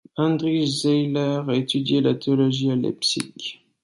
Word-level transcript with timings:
Handrij 0.17 0.65
Zejler 0.81 1.47
a 1.47 1.55
étudié 1.55 2.01
la 2.01 2.15
théologie 2.15 2.71
à 2.71 2.75
Leipzig. 2.75 3.61